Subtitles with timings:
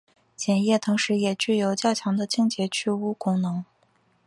[0.35, 3.63] 碱液同时也具有较强的清洁去污功能。